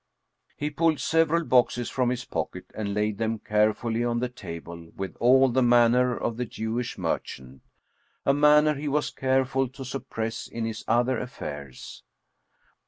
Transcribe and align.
He 0.57 0.71
pulled 0.71 0.99
several 0.99 1.45
boxes 1.45 1.91
from 1.91 2.09
his 2.09 2.25
pocket 2.25 2.65
and 2.73 2.95
laid 2.95 3.19
them 3.19 3.37
carefully 3.37 4.03
on 4.03 4.17
the 4.19 4.29
table 4.29 4.89
with 4.95 5.15
all 5.19 5.47
the 5.49 5.61
manner 5.61 6.17
of 6.17 6.37
the 6.37 6.45
Jewish 6.45 6.97
merchant, 6.97 7.61
a 8.25 8.33
manner 8.33 8.73
he 8.73 8.87
was 8.87 9.11
careful 9.11 9.67
to 9.69 9.85
suppress 9.85 10.47
in 10.47 10.65
his 10.65 10.83
other 10.87 11.19
affairs. 11.19 12.01